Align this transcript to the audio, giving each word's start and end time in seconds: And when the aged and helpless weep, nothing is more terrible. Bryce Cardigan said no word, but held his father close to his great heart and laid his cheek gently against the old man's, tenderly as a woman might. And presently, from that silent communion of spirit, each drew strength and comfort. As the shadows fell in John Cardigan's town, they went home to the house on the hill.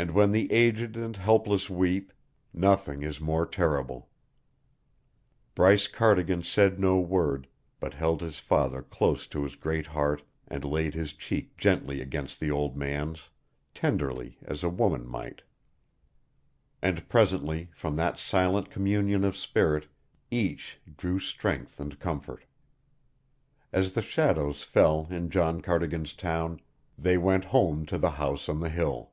And 0.00 0.12
when 0.12 0.30
the 0.30 0.52
aged 0.52 0.96
and 0.96 1.16
helpless 1.16 1.68
weep, 1.68 2.12
nothing 2.54 3.02
is 3.02 3.20
more 3.20 3.44
terrible. 3.44 4.08
Bryce 5.56 5.88
Cardigan 5.88 6.44
said 6.44 6.78
no 6.78 7.00
word, 7.00 7.48
but 7.80 7.94
held 7.94 8.20
his 8.20 8.38
father 8.38 8.80
close 8.80 9.26
to 9.26 9.42
his 9.42 9.56
great 9.56 9.86
heart 9.86 10.22
and 10.46 10.64
laid 10.64 10.94
his 10.94 11.14
cheek 11.14 11.56
gently 11.56 12.00
against 12.00 12.38
the 12.38 12.48
old 12.48 12.76
man's, 12.76 13.28
tenderly 13.74 14.38
as 14.42 14.62
a 14.62 14.68
woman 14.68 15.04
might. 15.04 15.42
And 16.80 17.08
presently, 17.08 17.66
from 17.74 17.96
that 17.96 18.20
silent 18.20 18.70
communion 18.70 19.24
of 19.24 19.36
spirit, 19.36 19.88
each 20.30 20.78
drew 20.96 21.18
strength 21.18 21.80
and 21.80 21.98
comfort. 21.98 22.44
As 23.72 23.94
the 23.94 24.02
shadows 24.02 24.62
fell 24.62 25.08
in 25.10 25.28
John 25.28 25.60
Cardigan's 25.60 26.12
town, 26.12 26.60
they 26.96 27.18
went 27.18 27.46
home 27.46 27.84
to 27.86 27.98
the 27.98 28.10
house 28.12 28.48
on 28.48 28.60
the 28.60 28.70
hill. 28.70 29.10